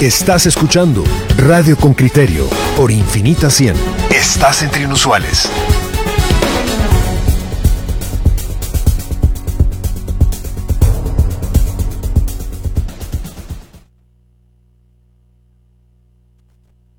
Estás 0.00 0.44
escuchando 0.44 1.02
Radio 1.38 1.74
con 1.74 1.94
Criterio 1.94 2.46
por 2.76 2.90
Infinita 2.90 3.48
100. 3.48 3.74
Estás 4.10 4.62
entre 4.62 4.82
inusuales. 4.82 5.50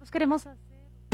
queremos 0.10 0.48
hacer 0.48 0.58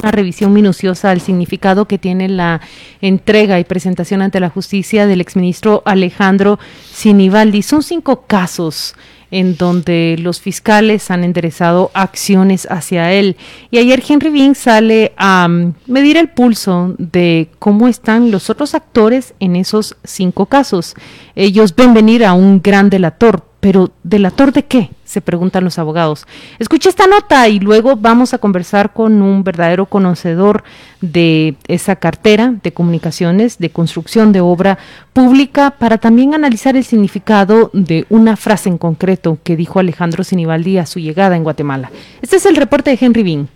una 0.02 0.11
revisión 0.11 0.54
minuciosa 0.54 1.11
al 1.11 1.20
significado 1.20 1.86
que 1.89 1.97
tiene 1.97 2.29
la 2.29 2.61
entrega 3.02 3.59
y 3.59 3.65
presentación 3.65 4.21
ante 4.21 4.39
la 4.39 4.50
justicia 4.50 5.07
del 5.07 5.20
exministro 5.20 5.84
Alejandro 5.86 6.59
Sinibaldi. 6.93 7.61
Son 7.61 7.84
cinco 7.84 8.25
casos 8.25 8.95
en 9.34 9.57
donde 9.57 10.15
los 10.20 10.39
fiscales 10.39 11.09
han 11.09 11.23
enderezado 11.23 11.89
acciones 11.95 12.67
hacia 12.70 13.12
él. 13.13 13.35
Y 13.71 13.80
ayer 13.80 14.02
Henry 14.08 14.30
Bean 14.30 14.53
sale 14.53 15.12
a 15.17 15.48
mm, 15.48 15.73
medir 15.88 16.17
el 16.17 16.30
pulso 16.30 16.94
de 16.99 17.49
cómo 17.58 17.88
están 17.88 18.30
los 18.30 18.52
otros 18.52 18.75
actores 18.75 19.34
en 19.39 19.55
esos 19.55 19.98
cinco 20.03 20.45
casos. 20.45 20.94
Ellos 21.35 21.75
ven 21.75 21.95
venir 21.95 22.23
a 22.23 22.34
un 22.34 22.61
gran 22.61 22.91
delator, 22.91 23.44
pero 23.63 23.91
¿delator 24.03 24.52
de 24.52 24.66
qué? 24.66 24.90
Se 25.05 25.22
preguntan 25.22 25.63
los 25.63 25.80
abogados. 25.80 26.27
Escucha 26.59 26.90
esta 26.90 27.08
nota 27.08 27.48
y 27.48 27.62
luego 27.62 27.95
vamos 27.95 28.34
a 28.34 28.38
conversar 28.38 28.91
con 28.91 29.22
un 29.22 29.45
verdadero 29.45 29.86
conocedor 29.86 30.66
de 30.99 31.55
esa 31.70 31.95
cartera 31.95 32.55
de 32.62 32.73
comunicaciones, 32.73 33.59
de 33.59 33.70
construcción 33.70 34.34
de 34.34 34.41
obra 34.41 34.80
pública, 35.13 35.72
para 35.80 35.98
también 35.98 36.34
analizar 36.34 36.76
el 36.76 36.84
significado 36.84 37.70
de 37.72 38.05
una 38.09 38.36
frase 38.36 38.67
en 38.67 38.77
concreto 38.77 39.38
que 39.45 39.55
dijo 39.55 39.80
Alejandro 39.80 40.25
Sinibaldi 40.25 40.77
a 40.77 40.86
su 40.86 41.00
llegada 41.00 41.38
en 41.38 41.45
Guatemala. 41.45 41.89
Este 42.22 42.36
es 42.36 42.45
el 42.45 42.58
reporte 42.58 42.89
de 42.89 42.98
Henry 43.00 43.23
Bean. 43.23 43.48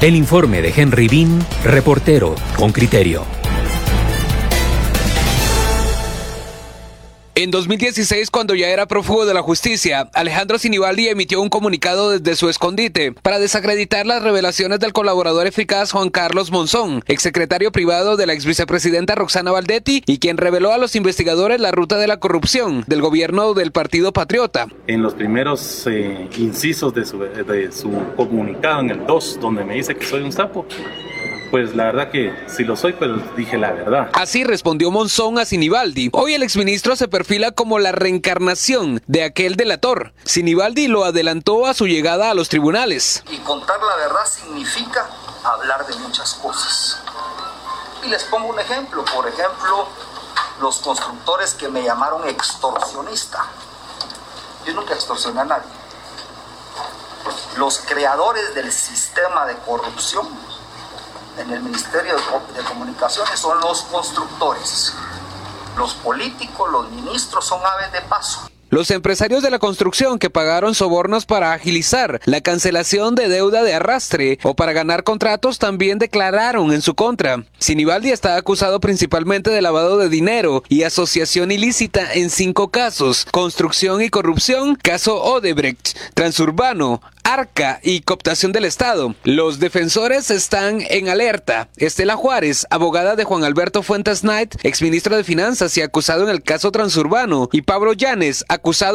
El 0.00 0.16
informe 0.16 0.62
de 0.62 0.72
Henry 0.76 1.06
Bean, 1.06 1.38
reportero 1.62 2.34
con 2.56 2.72
criterio. 2.72 3.43
En 7.36 7.50
2016, 7.50 8.30
cuando 8.30 8.54
ya 8.54 8.68
era 8.68 8.86
prófugo 8.86 9.26
de 9.26 9.34
la 9.34 9.42
justicia, 9.42 10.08
Alejandro 10.12 10.56
Sinibaldi 10.56 11.08
emitió 11.08 11.40
un 11.40 11.48
comunicado 11.48 12.10
desde 12.10 12.36
su 12.36 12.48
escondite 12.48 13.10
para 13.10 13.40
desacreditar 13.40 14.06
las 14.06 14.22
revelaciones 14.22 14.78
del 14.78 14.92
colaborador 14.92 15.48
eficaz 15.48 15.90
Juan 15.90 16.10
Carlos 16.10 16.52
Monzón, 16.52 17.02
exsecretario 17.06 17.72
privado 17.72 18.16
de 18.16 18.26
la 18.26 18.34
exvicepresidenta 18.34 19.16
Roxana 19.16 19.50
Valdetti 19.50 20.04
y 20.06 20.18
quien 20.18 20.36
reveló 20.36 20.72
a 20.72 20.78
los 20.78 20.94
investigadores 20.94 21.60
la 21.60 21.72
ruta 21.72 21.98
de 21.98 22.06
la 22.06 22.20
corrupción 22.20 22.84
del 22.86 23.00
gobierno 23.00 23.52
del 23.54 23.72
Partido 23.72 24.12
Patriota. 24.12 24.68
En 24.86 25.02
los 25.02 25.14
primeros 25.14 25.88
eh, 25.88 26.28
incisos 26.38 26.94
de 26.94 27.04
su, 27.04 27.18
de 27.18 27.72
su 27.72 27.90
comunicado, 28.14 28.78
en 28.78 28.90
el 28.90 29.06
2, 29.06 29.40
donde 29.40 29.64
me 29.64 29.74
dice 29.74 29.96
que 29.96 30.06
soy 30.06 30.22
un 30.22 30.30
sapo, 30.30 30.66
pues 31.54 31.76
la 31.76 31.84
verdad 31.84 32.10
que 32.10 32.34
si 32.48 32.64
lo 32.64 32.74
soy, 32.74 32.94
pero 32.94 33.14
pues 33.14 33.36
dije 33.36 33.56
la 33.56 33.70
verdad. 33.70 34.10
Así 34.14 34.42
respondió 34.42 34.90
Monzón 34.90 35.38
a 35.38 35.44
Sinibaldi. 35.44 36.10
Hoy 36.12 36.34
el 36.34 36.42
exministro 36.42 36.96
se 36.96 37.06
perfila 37.06 37.52
como 37.52 37.78
la 37.78 37.92
reencarnación 37.92 39.00
de 39.06 39.22
aquel 39.22 39.54
delator. 39.54 40.14
Sinibaldi 40.24 40.88
lo 40.88 41.04
adelantó 41.04 41.66
a 41.66 41.74
su 41.74 41.86
llegada 41.86 42.28
a 42.28 42.34
los 42.34 42.48
tribunales. 42.48 43.22
Y 43.30 43.36
contar 43.36 43.78
la 43.80 43.94
verdad 43.94 44.26
significa 44.26 45.08
hablar 45.44 45.86
de 45.86 45.94
muchas 45.98 46.34
cosas. 46.34 46.98
Y 48.04 48.08
les 48.08 48.24
pongo 48.24 48.48
un 48.48 48.58
ejemplo. 48.58 49.04
Por 49.14 49.28
ejemplo, 49.28 49.86
los 50.60 50.78
constructores 50.78 51.54
que 51.54 51.68
me 51.68 51.84
llamaron 51.84 52.28
extorsionista. 52.28 53.46
Yo 54.66 54.74
nunca 54.74 54.94
extorsioné 54.94 55.42
a 55.42 55.44
nadie. 55.44 55.70
Los 57.56 57.78
creadores 57.78 58.56
del 58.56 58.72
sistema 58.72 59.46
de 59.46 59.54
corrupción 59.58 60.26
en 61.38 61.50
el 61.50 61.62
Ministerio 61.62 62.14
de 62.16 62.62
Comunicaciones 62.62 63.38
son 63.38 63.60
los 63.60 63.82
constructores. 63.82 64.94
Los 65.76 65.94
políticos, 65.94 66.70
los 66.70 66.90
ministros 66.90 67.44
son 67.44 67.60
aves 67.64 67.92
de 67.92 68.00
paso. 68.02 68.48
Los 68.74 68.90
empresarios 68.90 69.44
de 69.44 69.52
la 69.52 69.60
construcción 69.60 70.18
que 70.18 70.30
pagaron 70.30 70.74
sobornos 70.74 71.26
para 71.26 71.52
agilizar 71.52 72.20
la 72.24 72.40
cancelación 72.40 73.14
de 73.14 73.28
deuda 73.28 73.62
de 73.62 73.72
arrastre 73.72 74.40
o 74.42 74.56
para 74.56 74.72
ganar 74.72 75.04
contratos 75.04 75.60
también 75.60 76.00
declararon 76.00 76.72
en 76.72 76.82
su 76.82 76.96
contra. 76.96 77.44
Sinibaldi 77.60 78.10
está 78.10 78.34
acusado 78.34 78.80
principalmente 78.80 79.50
de 79.50 79.62
lavado 79.62 79.96
de 79.96 80.08
dinero 80.08 80.64
y 80.68 80.82
asociación 80.82 81.52
ilícita 81.52 82.14
en 82.14 82.30
cinco 82.30 82.72
casos: 82.72 83.28
construcción 83.30 84.02
y 84.02 84.08
corrupción, 84.08 84.74
caso 84.74 85.22
Odebrecht, 85.22 85.96
transurbano, 86.14 87.00
Arca 87.26 87.80
y 87.82 88.02
cooptación 88.02 88.52
del 88.52 88.66
Estado. 88.66 89.14
Los 89.24 89.58
defensores 89.58 90.30
están 90.30 90.82
en 90.90 91.08
alerta. 91.08 91.70
Estela 91.78 92.16
Juárez, 92.16 92.66
abogada 92.68 93.16
de 93.16 93.24
Juan 93.24 93.44
Alberto 93.44 93.82
Fuentes 93.82 94.20
Knight, 94.20 94.56
exministro 94.62 95.16
de 95.16 95.24
Finanzas 95.24 95.74
y 95.78 95.80
acusado 95.80 96.24
en 96.24 96.28
el 96.28 96.42
caso 96.42 96.70
transurbano, 96.70 97.48
y 97.50 97.62
Pablo 97.62 97.94
Llanes, 97.94 98.44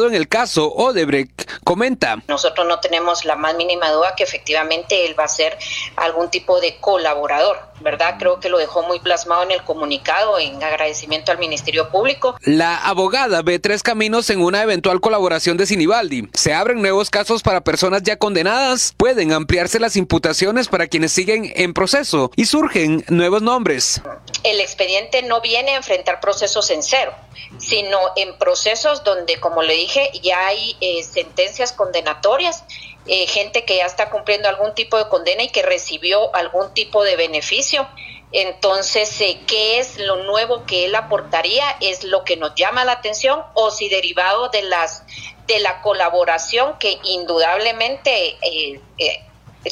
en 0.08 0.14
el 0.14 0.28
caso 0.28 0.72
Odebrecht, 0.72 1.48
comenta. 1.62 2.22
Nosotros 2.26 2.66
no 2.66 2.80
tenemos 2.80 3.24
la 3.24 3.36
más 3.36 3.54
mínima 3.54 3.90
duda 3.90 4.14
que 4.16 4.24
efectivamente 4.24 5.06
él 5.06 5.18
va 5.18 5.24
a 5.24 5.28
ser 5.28 5.56
algún 5.96 6.28
tipo 6.28 6.60
de 6.60 6.76
colaborador 6.78 7.69
¿verdad? 7.80 8.16
Creo 8.18 8.40
que 8.40 8.48
lo 8.48 8.58
dejó 8.58 8.82
muy 8.82 9.00
plasmado 9.00 9.42
en 9.42 9.50
el 9.50 9.62
comunicado 9.62 10.38
en 10.38 10.62
agradecimiento 10.62 11.32
al 11.32 11.38
Ministerio 11.38 11.90
Público. 11.90 12.36
La 12.42 12.76
abogada 12.76 13.42
ve 13.42 13.58
tres 13.58 13.82
caminos 13.82 14.30
en 14.30 14.40
una 14.40 14.62
eventual 14.62 15.00
colaboración 15.00 15.56
de 15.56 15.66
Sinibaldi. 15.66 16.28
Se 16.32 16.52
abren 16.54 16.80
nuevos 16.80 17.10
casos 17.10 17.42
para 17.42 17.62
personas 17.62 18.02
ya 18.02 18.16
condenadas, 18.16 18.94
pueden 18.96 19.32
ampliarse 19.32 19.80
las 19.80 19.96
imputaciones 19.96 20.68
para 20.68 20.86
quienes 20.86 21.12
siguen 21.12 21.52
en 21.56 21.74
proceso 21.74 22.30
y 22.36 22.46
surgen 22.46 23.04
nuevos 23.08 23.42
nombres. 23.42 24.00
El 24.42 24.60
expediente 24.60 25.22
no 25.22 25.40
viene 25.40 25.72
a 25.72 25.76
enfrentar 25.76 26.20
procesos 26.20 26.70
en 26.70 26.82
cero, 26.82 27.12
sino 27.58 27.98
en 28.16 28.36
procesos 28.38 29.04
donde, 29.04 29.38
como 29.40 29.62
le 29.62 29.74
dije, 29.74 30.10
ya 30.22 30.46
hay 30.46 30.76
eh, 30.80 31.02
sentencias 31.02 31.72
condenatorias 31.72 32.64
eh, 33.06 33.26
gente 33.26 33.64
que 33.64 33.76
ya 33.76 33.86
está 33.86 34.10
cumpliendo 34.10 34.48
algún 34.48 34.74
tipo 34.74 34.98
de 34.98 35.08
condena 35.08 35.42
y 35.42 35.48
que 35.48 35.62
recibió 35.62 36.34
algún 36.34 36.72
tipo 36.74 37.02
de 37.02 37.16
beneficio. 37.16 37.88
Entonces, 38.32 39.20
eh, 39.20 39.40
¿qué 39.46 39.80
es 39.80 39.98
lo 39.98 40.16
nuevo 40.24 40.64
que 40.66 40.86
él 40.86 40.94
aportaría? 40.94 41.64
Es 41.80 42.04
lo 42.04 42.24
que 42.24 42.36
nos 42.36 42.54
llama 42.54 42.84
la 42.84 42.92
atención 42.92 43.42
o 43.54 43.70
si 43.70 43.88
derivado 43.88 44.48
de 44.48 44.62
las 44.62 45.04
de 45.46 45.58
la 45.58 45.80
colaboración 45.82 46.78
que 46.78 47.00
indudablemente 47.02 48.38
eh, 48.40 48.80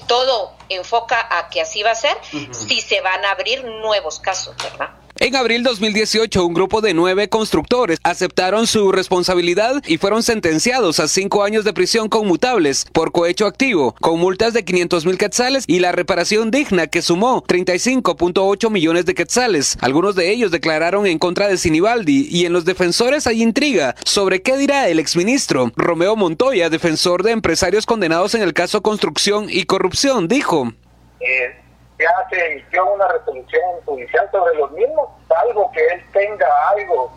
todo 0.09 0.53
enfoca 0.69 1.39
a 1.39 1.49
que 1.49 1.61
así 1.61 1.85
va 1.85 1.93
a 1.93 1.95
ser, 1.95 2.17
si 2.51 2.81
se 2.81 3.01
van 3.01 3.25
a 3.25 3.31
abrir 3.31 3.65
nuevos 3.65 4.19
casos, 4.19 4.57
¿verdad? 4.57 4.91
En 5.21 5.35
abril 5.35 5.65
2018, 5.65 6.47
un 6.47 6.55
grupo 6.55 6.81
de 6.81 6.95
nueve 6.95 7.29
constructores 7.29 7.99
aceptaron 8.05 8.69
su 8.69 8.93
responsabilidad 8.93 9.83
y 9.85 9.99
fueron 9.99 10.23
sentenciados 10.23 11.01
a 11.01 11.09
cinco 11.09 11.43
años 11.43 11.65
de 11.65 11.73
prisión 11.73 12.09
conmutables 12.09 12.87
por 12.93 13.11
cohecho 13.11 13.47
activo, 13.47 13.97
con 14.01 14.21
multas 14.21 14.55
de 14.55 14.65
500 14.65 15.07
mil 15.07 15.19
quetzales 15.19 15.65
y 15.67 15.81
la 15.81 15.91
reparación 15.91 16.53
digna 16.53 16.87
que 16.87 17.03
sumó 17.03 17.43
35.8 17.43 18.71
millones 18.71 19.07
de 19.07 19.15
quetzales. 19.17 19.77
Algunos 19.81 20.15
de 20.15 20.31
ellos 20.31 20.53
declararon 20.53 21.05
en 21.05 21.19
contra 21.19 21.49
de 21.49 21.59
Sinibaldi 21.59 22.29
y 22.31 22.47
en 22.47 22.53
los 22.53 22.65
defensores 22.65 23.27
hay 23.27 23.43
intriga 23.43 23.97
sobre 24.05 24.41
qué 24.41 24.57
dirá 24.57 24.89
el 24.89 25.01
exministro. 25.01 25.73
Romeo 25.75 26.15
Montoya, 26.15 26.71
defensor 26.71 27.25
de 27.25 27.33
empresarios 27.33 27.87
condenados 27.87 28.37
en 28.37 28.43
el 28.43 28.55
caso 28.55 28.83
construcción 28.83 29.49
y 29.51 29.65
corrupción, 29.65 30.29
dijo. 30.29 30.73
Eh 31.19 31.68
ya 31.99 32.29
se 32.31 32.53
emitió 32.53 32.93
una 32.93 33.09
resolución 33.09 33.63
judicial 33.85 34.29
sobre 34.31 34.55
los 34.57 34.71
mismos, 34.73 35.09
salvo 35.29 35.71
que 35.73 35.85
él 35.87 36.05
tenga 36.13 36.47
algo 36.71 37.13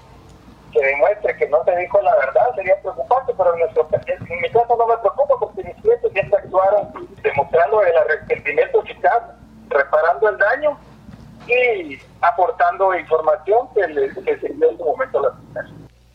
que 0.71 0.85
demuestre 0.85 1.35
que 1.37 1.47
no 1.49 1.63
se 1.65 1.75
dijo 1.75 2.01
la 2.01 2.15
verdad, 2.15 2.55
sería 2.55 2.81
preocupante, 2.81 3.33
pero 3.37 3.53
en, 3.53 3.59
nuestro, 3.59 3.87
en 3.91 4.41
mi 4.41 4.49
caso 4.49 4.75
no 4.75 4.87
me 4.87 4.97
preocupa 4.97 5.35
porque 5.39 5.63
mis 5.63 5.75
clientes 5.75 6.11
ya 6.13 6.37
actuaron 6.37 7.09
demostrando 7.21 7.83
el 7.83 7.97
arrepentimiento 7.97 8.83
eficaz, 8.83 9.21
reparando 9.69 10.29
el 10.29 10.37
daño 10.37 10.77
y 11.47 11.99
aportando 12.21 12.95
información 12.95 13.67
que, 13.73 13.87
le, 13.87 14.09
dio 14.09 14.69
en 14.69 14.77
su 14.77 14.85
momento 14.85 15.19
a 15.19 15.21
la 15.23 15.65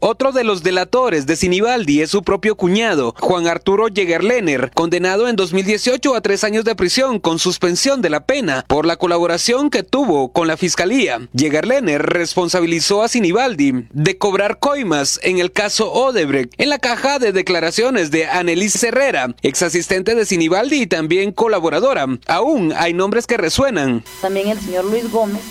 otro 0.06 0.30
de 0.30 0.44
los 0.44 0.62
delatores 0.62 1.26
de 1.26 1.34
Sinibaldi 1.34 2.00
es 2.00 2.10
su 2.10 2.22
propio 2.22 2.54
cuñado, 2.54 3.12
Juan 3.18 3.48
Arturo 3.48 3.88
Jägerlener, 3.92 4.70
condenado 4.72 5.28
en 5.28 5.34
2018 5.34 6.14
a 6.14 6.20
tres 6.20 6.44
años 6.44 6.64
de 6.64 6.76
prisión 6.76 7.18
con 7.18 7.40
suspensión 7.40 8.02
de 8.02 8.10
la 8.10 8.24
pena 8.24 8.64
por 8.68 8.86
la 8.86 8.96
colaboración 8.96 9.68
que 9.68 9.82
tuvo 9.82 10.32
con 10.32 10.46
la 10.46 10.56
fiscalía. 10.56 11.28
Jägerlener 11.36 12.02
responsabilizó 12.02 13.02
a 13.02 13.08
Sinibaldi 13.08 13.88
de 13.90 14.16
cobrar 14.16 14.60
coimas 14.60 15.18
en 15.24 15.38
el 15.38 15.50
caso 15.50 15.92
Odebrecht 15.92 16.54
en 16.56 16.68
la 16.68 16.78
caja 16.78 17.18
de 17.18 17.32
declaraciones 17.32 18.12
de 18.12 18.26
Annelise 18.26 18.86
Herrera, 18.86 19.34
ex 19.42 19.62
asistente 19.62 20.14
de 20.14 20.24
Sinibaldi 20.24 20.82
y 20.82 20.86
también 20.86 21.32
colaboradora. 21.32 22.06
Aún 22.28 22.72
hay 22.76 22.94
nombres 22.94 23.26
que 23.26 23.38
resuenan. 23.38 24.04
También 24.20 24.48
el 24.48 24.60
señor 24.60 24.84
Luis 24.84 25.10
Gómez, 25.10 25.42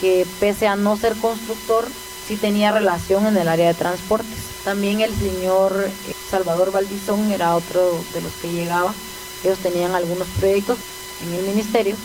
que 0.00 0.24
pese 0.38 0.68
a 0.68 0.76
no 0.76 0.96
ser 0.96 1.14
constructor, 1.16 1.86
sí 2.30 2.36
tenía 2.36 2.70
relación 2.70 3.26
en 3.26 3.36
el 3.36 3.48
área 3.48 3.66
de 3.66 3.74
transportes. 3.74 4.38
También 4.64 5.00
el 5.00 5.12
señor 5.12 5.72
eh, 5.84 6.12
Salvador 6.30 6.70
Valdizón 6.70 7.28
era 7.32 7.56
otro 7.56 7.80
de 8.14 8.20
los 8.20 8.32
que 8.34 8.52
llegaba. 8.52 8.94
Ellos 9.42 9.58
tenían 9.58 9.96
algunos 9.96 10.28
proyectos 10.38 10.78
en 11.26 11.34
el 11.34 11.44
ministerio. 11.44 11.96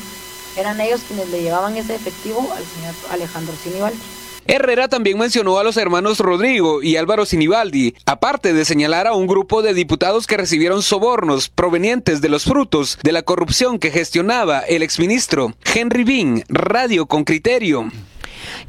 Eran 0.58 0.82
ellos 0.82 1.02
quienes 1.08 1.30
le 1.30 1.44
llevaban 1.44 1.78
ese 1.78 1.94
efectivo 1.94 2.40
al 2.58 2.66
señor 2.66 2.96
Alejandro 3.12 3.54
Sinibaldi. 3.62 4.00
Herrera 4.48 4.88
también 4.88 5.20
mencionó 5.20 5.60
a 5.60 5.64
los 5.64 5.78
hermanos 5.78 6.20
Rodrigo 6.20 6.82
y 6.82 6.98
Álvaro 6.98 7.28
Sinibaldi, 7.28 7.94
aparte 8.08 8.54
de 8.54 8.66
señalar 8.66 9.06
a 9.06 9.14
un 9.14 9.28
grupo 9.28 9.62
de 9.62 9.76
diputados 9.76 10.26
que 10.26 10.38
recibieron 10.38 10.82
sobornos 10.82 11.50
provenientes 11.50 12.20
de 12.20 12.30
los 12.30 12.46
frutos 12.46 12.98
de 13.04 13.12
la 13.12 13.22
corrupción 13.22 13.78
que 13.78 13.92
gestionaba 13.92 14.62
el 14.62 14.82
exministro 14.82 15.54
Henry 15.72 16.04
Bean, 16.04 16.44
Radio 16.48 17.06
con 17.06 17.26
Criterio. 17.26 17.92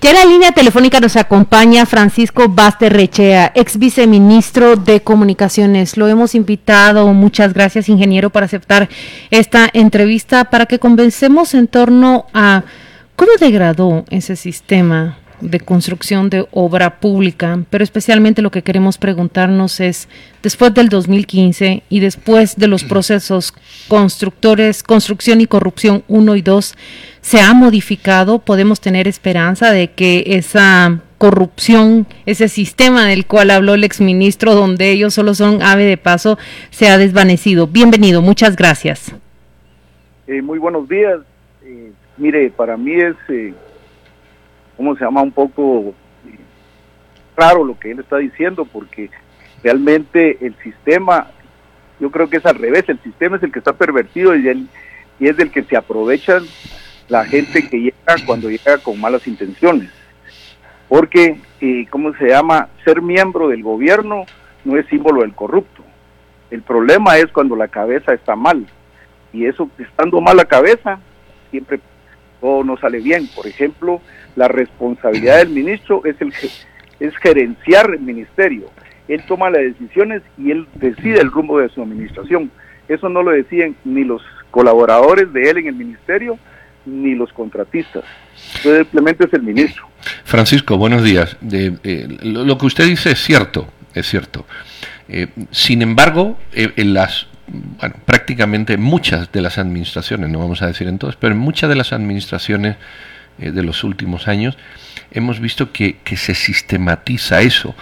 Ya 0.02 0.10
en 0.10 0.16
la 0.16 0.24
línea 0.26 0.52
telefónica 0.52 1.00
nos 1.00 1.16
acompaña 1.16 1.86
Francisco 1.86 2.48
Basterrechea, 2.50 3.52
ex 3.54 3.78
viceministro 3.78 4.76
de 4.76 5.00
Comunicaciones. 5.00 5.96
Lo 5.96 6.06
hemos 6.06 6.34
invitado, 6.34 7.12
muchas 7.14 7.54
gracias 7.54 7.88
ingeniero 7.88 8.28
por 8.28 8.44
aceptar 8.44 8.90
esta 9.30 9.70
entrevista 9.72 10.44
para 10.50 10.66
que 10.66 10.78
convencemos 10.78 11.54
en 11.54 11.66
torno 11.66 12.26
a 12.34 12.64
cómo 13.16 13.32
degradó 13.40 14.04
ese 14.10 14.36
sistema 14.36 15.16
de 15.40 15.60
construcción 15.60 16.30
de 16.30 16.46
obra 16.50 16.98
pública, 17.00 17.58
pero 17.70 17.84
especialmente 17.84 18.42
lo 18.42 18.50
que 18.50 18.62
queremos 18.62 18.98
preguntarnos 18.98 19.80
es, 19.80 20.08
después 20.42 20.72
del 20.74 20.88
2015 20.88 21.82
y 21.88 22.00
después 22.00 22.56
de 22.56 22.68
los 22.68 22.84
procesos 22.84 23.52
constructores, 23.88 24.82
construcción 24.82 25.40
y 25.40 25.46
corrupción 25.46 26.02
1 26.08 26.36
y 26.36 26.42
2, 26.42 26.76
¿se 27.20 27.40
ha 27.40 27.52
modificado? 27.52 28.38
¿Podemos 28.38 28.80
tener 28.80 29.08
esperanza 29.08 29.72
de 29.72 29.90
que 29.92 30.24
esa 30.26 31.00
corrupción, 31.18 32.06
ese 32.26 32.48
sistema 32.48 33.06
del 33.06 33.26
cual 33.26 33.50
habló 33.50 33.74
el 33.74 33.84
exministro, 33.84 34.54
donde 34.54 34.90
ellos 34.90 35.14
solo 35.14 35.34
son 35.34 35.62
ave 35.62 35.84
de 35.84 35.96
paso, 35.96 36.38
se 36.70 36.88
ha 36.88 36.98
desvanecido? 36.98 37.66
Bienvenido, 37.66 38.22
muchas 38.22 38.56
gracias. 38.56 39.14
Eh, 40.26 40.42
muy 40.42 40.58
buenos 40.58 40.88
días. 40.88 41.20
Eh, 41.64 41.92
mire, 42.16 42.50
para 42.50 42.76
mí 42.76 42.92
es... 42.94 43.16
Eh, 43.28 43.54
¿cómo 44.76 44.96
se 44.96 45.04
llama? 45.04 45.22
Un 45.22 45.32
poco 45.32 45.94
raro 47.36 47.64
lo 47.64 47.78
que 47.78 47.90
él 47.90 48.00
está 48.00 48.18
diciendo, 48.18 48.64
porque 48.64 49.10
realmente 49.62 50.38
el 50.44 50.54
sistema, 50.62 51.28
yo 52.00 52.10
creo 52.10 52.28
que 52.28 52.38
es 52.38 52.46
al 52.46 52.56
revés, 52.56 52.88
el 52.88 53.00
sistema 53.02 53.36
es 53.36 53.42
el 53.42 53.52
que 53.52 53.58
está 53.58 53.72
pervertido 53.72 54.34
y, 54.34 54.68
y 55.18 55.28
es 55.28 55.36
del 55.36 55.50
que 55.50 55.62
se 55.62 55.76
aprovechan 55.76 56.44
la 57.08 57.24
gente 57.24 57.68
que 57.68 57.80
llega 57.80 58.26
cuando 58.26 58.50
llega 58.50 58.78
con 58.78 59.00
malas 59.00 59.26
intenciones. 59.26 59.90
Porque, 60.88 61.40
eh, 61.60 61.86
¿cómo 61.90 62.14
se 62.14 62.28
llama? 62.28 62.68
Ser 62.84 63.02
miembro 63.02 63.48
del 63.48 63.62
gobierno 63.62 64.24
no 64.64 64.76
es 64.78 64.86
símbolo 64.86 65.22
del 65.22 65.34
corrupto. 65.34 65.82
El 66.50 66.62
problema 66.62 67.18
es 67.18 67.26
cuando 67.32 67.56
la 67.56 67.68
cabeza 67.68 68.14
está 68.14 68.36
mal. 68.36 68.66
Y 69.32 69.46
eso, 69.46 69.68
estando 69.78 70.20
mal 70.20 70.36
la 70.36 70.44
cabeza, 70.44 71.00
siempre 71.50 71.80
todo 72.40 72.64
no 72.64 72.76
sale 72.76 73.00
bien. 73.00 73.28
Por 73.34 73.46
ejemplo, 73.46 74.00
la 74.34 74.48
responsabilidad 74.48 75.38
del 75.38 75.50
ministro 75.50 76.02
es, 76.04 76.20
el, 76.20 76.32
es 77.00 77.16
gerenciar 77.18 77.90
el 77.90 78.00
ministerio. 78.00 78.70
Él 79.08 79.22
toma 79.26 79.50
las 79.50 79.62
decisiones 79.62 80.22
y 80.36 80.50
él 80.50 80.66
decide 80.74 81.20
el 81.20 81.30
rumbo 81.30 81.60
de 81.60 81.68
su 81.68 81.82
administración. 81.82 82.50
Eso 82.88 83.08
no 83.08 83.22
lo 83.22 83.30
deciden 83.32 83.76
ni 83.84 84.04
los 84.04 84.22
colaboradores 84.50 85.32
de 85.32 85.50
él 85.50 85.58
en 85.58 85.68
el 85.68 85.74
ministerio, 85.74 86.38
ni 86.84 87.14
los 87.14 87.32
contratistas. 87.32 88.04
simplemente 88.62 89.24
es 89.24 89.32
el 89.32 89.42
ministro. 89.42 89.86
Francisco, 90.24 90.76
buenos 90.76 91.02
días. 91.02 91.36
De, 91.40 91.74
eh, 91.82 92.06
lo, 92.22 92.56
que 92.58 92.66
usted 92.66 92.84
dice 92.84 93.10
es 93.10 93.18
cierto, 93.18 93.68
es 93.94 94.06
cierto. 94.06 94.46
Eh, 95.08 95.28
sin 95.50 95.82
embargo, 95.82 96.38
eh, 96.52 96.72
en 96.76 96.94
las, 96.94 97.26
bueno, 97.46 97.94
prácticamente 98.04 98.76
muchas 98.76 99.30
de 99.32 99.40
las 99.40 99.58
administraciones, 99.58 100.30
no 100.30 100.38
vamos 100.38 100.62
a 100.62 100.66
decir 100.66 100.88
en 100.88 100.98
todas, 100.98 101.16
pero 101.16 101.32
en 101.32 101.38
muchas 101.38 101.68
de 101.68 101.76
las 101.76 101.92
administraciones 101.92 102.76
eh, 103.38 103.50
de 103.50 103.62
los 103.62 103.84
últimos 103.84 104.28
años, 104.28 104.56
hemos 105.10 105.40
visto 105.40 105.70
que, 105.70 105.98
se 106.16 106.34
sistematiza 106.34 107.42
eso. 107.42 107.74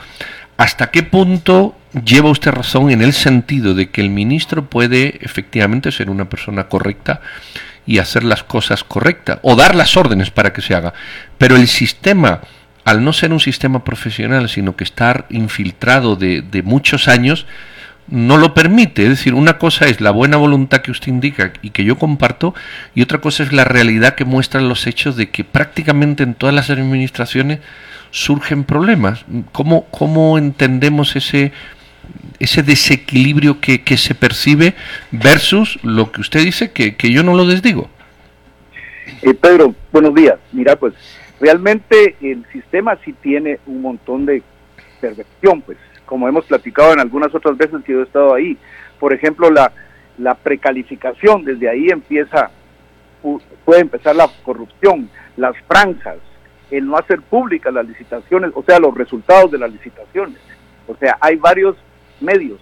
¿Hasta 0.56 0.90
qué 0.90 1.02
punto 1.02 1.76
lleva 2.05 2.31
usted 2.31 2.50
razón 2.50 2.90
en 2.90 3.02
el 3.02 3.12
sentido 3.12 3.75
de 3.75 3.90
que 3.90 4.00
el 4.00 4.11
ministro 4.11 4.69
puede 4.69 5.19
efectivamente 5.20 5.93
ser 5.93 6.10
una 6.10 6.28
persona 6.28 6.69
correcta 6.69 7.20
y 7.87 7.99
hacer 7.99 8.25
las 8.25 8.43
cosas 8.43 8.82
correctas 8.82 9.38
o 9.43 9.56
dar 9.56 9.75
las 9.75 9.96
órdenes 9.96 10.31
para 10.31 10.52
que 10.52 10.60
se 10.60 10.75
haga? 10.75 10.93
Pero 11.38 11.56
el 11.56 11.69
sistema, 11.69 12.40
al 12.84 13.05
no 13.05 13.12
ser 13.12 13.32
un 13.32 13.40
sistema 13.40 13.84
profesional, 13.84 14.49
sino 14.49 14.76
que 14.76 14.84
estar 14.84 15.26
infiltrado 15.31 16.17
de, 16.17 16.43
de 16.43 16.62
muchos 16.62 17.08
años, 17.08 17.46
no 18.09 18.37
lo 18.37 18.55
permite. 18.55 19.03
Es 19.03 19.09
decir, 19.11 19.35
una 19.35 19.59
cosa 19.59 19.87
es 19.87 20.01
la 20.01 20.11
buena 20.11 20.37
voluntad 20.37 20.83
que 20.83 20.91
usted 20.91 21.09
indica 21.09 21.53
y 21.62 21.71
que 21.71 21.85
yo 21.85 21.99
comparto, 21.99 22.55
y 22.95 23.03
otra 23.03 23.19
cosa 23.19 23.43
es 23.43 23.53
la 23.53 23.65
realidad 23.65 24.15
que 24.15 24.25
muestran 24.25 24.69
los 24.69 24.87
hechos 24.87 25.17
de 25.17 25.31
que 25.31 25.45
prácticamente 25.45 26.23
en 26.23 26.35
todas 26.35 26.55
las 26.55 26.71
administraciones 26.71 27.61
surgen 28.11 28.65
problemas. 28.65 29.25
¿Cómo, 29.53 29.87
cómo 29.87 30.39
entendemos 30.39 31.17
ese, 31.17 31.53
ese 32.39 32.62
desequilibrio 32.62 33.61
que, 33.61 33.83
que, 33.83 33.97
se 33.97 34.15
percibe 34.15 34.75
versus 35.11 35.79
lo 35.83 36.12
que 36.12 36.21
usted 36.21 36.45
dice 36.45 36.71
que, 36.71 36.95
que 36.95 37.11
yo 37.12 37.23
no 37.23 37.35
lo 37.35 37.47
desdigo? 37.47 37.91
Eh, 39.23 39.35
Pedro, 39.35 39.75
buenos 39.93 40.15
días. 40.15 40.37
Mira, 40.53 40.77
pues 40.77 40.95
realmente 41.41 42.17
el 42.21 42.45
sistema 42.53 42.97
sí 43.05 43.15
tiene 43.21 43.59
un 43.67 43.83
montón 43.83 44.27
de 44.27 44.43
perversión, 45.01 45.61
pues 45.62 45.79
como 46.06 46.29
hemos 46.29 46.45
platicado 46.47 46.93
en 46.93 47.01
algunas 47.01 47.35
otras 47.35 47.56
veces 47.56 47.83
que 47.85 47.93
yo 47.93 48.01
he 48.01 48.05
estado 48.05 48.35
ahí. 48.35 48.56
Por 48.99 49.12
ejemplo, 49.12 49.51
la, 49.51 49.73
la 50.19 50.35
precalificación, 50.35 51.45
desde 51.45 51.69
ahí 51.69 51.89
empieza, 51.89 52.51
puede 53.65 53.81
empezar 53.81 54.17
la 54.17 54.29
corrupción, 54.45 55.09
las 55.37 55.56
franjas, 55.67 56.19
el 56.71 56.87
no 56.87 56.97
hacer 56.97 57.21
públicas 57.21 57.73
las 57.73 57.87
licitaciones, 57.87 58.51
o 58.55 58.62
sea, 58.62 58.79
los 58.79 58.95
resultados 58.95 59.51
de 59.51 59.59
las 59.59 59.73
licitaciones. 59.73 60.39
O 60.87 60.97
sea, 60.97 61.17
hay 61.21 61.37
varios 61.37 61.77
medios 62.21 62.61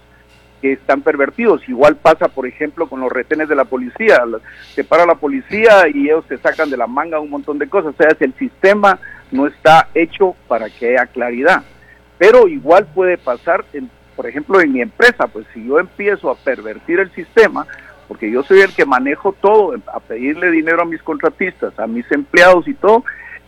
que 0.60 0.72
están 0.72 1.02
pervertidos. 1.02 1.68
Igual 1.68 1.96
pasa, 1.96 2.28
por 2.28 2.46
ejemplo, 2.46 2.88
con 2.88 3.00
los 3.00 3.10
retenes 3.10 3.48
de 3.48 3.56
la 3.56 3.64
policía. 3.64 4.22
Se 4.74 4.84
para 4.84 5.04
la 5.04 5.16
policía 5.16 5.88
y 5.92 6.04
ellos 6.04 6.24
se 6.28 6.38
sacan 6.38 6.70
de 6.70 6.76
la 6.76 6.86
manga 6.86 7.18
un 7.18 7.30
montón 7.30 7.58
de 7.58 7.68
cosas. 7.68 7.94
O 7.94 7.96
sea, 7.96 8.16
el 8.20 8.34
sistema 8.34 8.98
no 9.32 9.46
está 9.46 9.88
hecho 9.92 10.36
para 10.46 10.70
que 10.70 10.90
haya 10.90 11.06
claridad. 11.06 11.64
Pero 12.22 12.46
igual 12.46 12.86
puede 12.94 13.18
pasar, 13.18 13.64
en, 13.72 13.90
por 14.14 14.28
ejemplo, 14.28 14.60
en 14.60 14.72
mi 14.72 14.80
empresa, 14.80 15.26
pues 15.26 15.44
si 15.52 15.66
yo 15.66 15.80
empiezo 15.80 16.30
a 16.30 16.36
pervertir 16.36 17.00
el 17.00 17.10
sistema, 17.10 17.66
porque 18.06 18.30
yo 18.30 18.44
soy 18.44 18.60
el 18.60 18.72
que 18.72 18.86
manejo 18.86 19.32
todo, 19.32 19.74
a 19.92 19.98
pedirle 19.98 20.52
dinero 20.52 20.82
a 20.82 20.84
mis 20.84 21.02
contratistas, 21.02 21.76
a 21.80 21.88
mis 21.88 22.08
empleados 22.12 22.68
y 22.68 22.74
todo, 22.74 23.02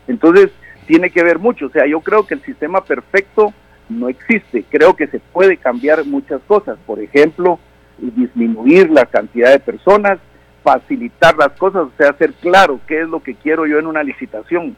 entonces 0.08 0.50
tiene 0.88 1.10
que 1.10 1.22
ver 1.22 1.38
mucho. 1.38 1.66
O 1.66 1.70
sea, 1.70 1.86
yo 1.86 2.00
creo 2.00 2.26
que 2.26 2.34
el 2.34 2.42
sistema 2.42 2.82
perfecto 2.82 3.54
no 3.88 4.08
existe. 4.08 4.64
Creo 4.68 4.96
que 4.96 5.06
se 5.06 5.20
puede 5.20 5.56
cambiar 5.56 6.04
muchas 6.04 6.42
cosas. 6.42 6.76
Por 6.84 6.98
ejemplo, 6.98 7.60
disminuir 7.98 8.90
la 8.90 9.06
cantidad 9.06 9.52
de 9.52 9.60
personas, 9.60 10.18
facilitar 10.64 11.36
las 11.38 11.52
cosas, 11.52 11.82
o 11.82 11.92
sea, 11.96 12.10
hacer 12.10 12.32
claro 12.40 12.80
qué 12.88 13.02
es 13.02 13.08
lo 13.08 13.22
que 13.22 13.36
quiero 13.36 13.68
yo 13.68 13.78
en 13.78 13.86
una 13.86 14.02
licitación. 14.02 14.74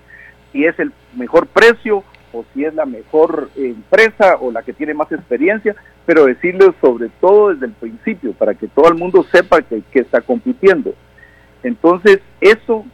Si 0.52 0.66
es 0.66 0.78
el 0.78 0.92
mejor 1.16 1.46
precio 1.46 2.04
o 2.36 2.44
si 2.52 2.64
es 2.64 2.74
la 2.74 2.84
mejor 2.84 3.50
empresa 3.56 4.36
o 4.40 4.52
la 4.52 4.62
que 4.62 4.74
tiene 4.74 4.92
más 4.92 5.10
experiencia, 5.10 5.74
pero 6.04 6.26
decirlo 6.26 6.74
sobre 6.80 7.08
todo 7.20 7.54
desde 7.54 7.66
el 7.66 7.72
principio, 7.72 8.32
para 8.34 8.54
que 8.54 8.68
todo 8.68 8.88
el 8.88 8.94
mundo 8.94 9.24
sepa 9.32 9.62
que, 9.62 9.82
está 9.94 10.20
compitiendo. 10.20 10.94
Entonces, 11.62 12.20
eso 12.40 12.84